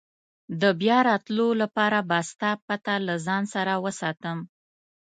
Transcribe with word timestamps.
د 0.61 0.63
بیا 0.81 0.97
راتلو 1.09 1.47
لپاره 1.61 1.99
به 2.09 2.17
ستا 2.29 2.51
پته 2.67 2.93
له 3.07 3.15
ځان 3.25 3.43
سره 3.53 3.73
وساتم. 3.83 4.37